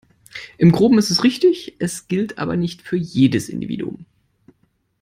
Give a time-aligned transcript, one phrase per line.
[0.57, 4.07] Im Groben ist es richtig, es gilt aber nicht für jedes Individuum.